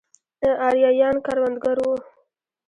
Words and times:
ارایایان 0.65 1.15
کروندګر 1.25 1.77
وو. 1.83 1.93